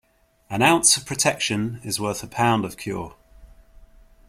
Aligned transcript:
An 0.49 0.63
ounce 0.63 0.97
of 0.97 1.05
protection 1.05 1.79
is 1.83 2.01
worth 2.01 2.23
a 2.23 2.27
pound 2.27 2.65
of 2.65 2.75
cure. 2.75 3.13